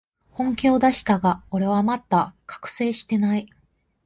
[0.31, 3.47] 本気を出したが、俺はまだ覚醒してない